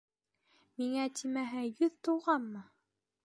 [0.81, 2.65] Миңә тимәһә йөҙ тулмағанмы?